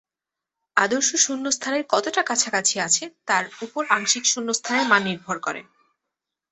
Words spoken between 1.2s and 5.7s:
শূন্যস্থানের কতটা কাছাকাছি আছে তার উপর আংশিক শূন্যস্থানের মান নির্ভর করে।